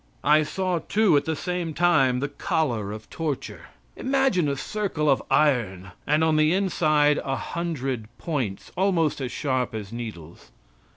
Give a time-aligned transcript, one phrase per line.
[0.23, 3.67] I saw, too, at the same time, the Collar of torture.
[3.95, 9.75] Imagine a circle of iron, and on the inside a hundred points almost as sharp
[9.75, 10.49] as needles.